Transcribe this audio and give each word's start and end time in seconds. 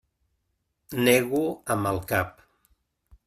Nego 1.07 1.43
amb 1.75 1.91
el 1.91 2.03
cap. 2.13 2.43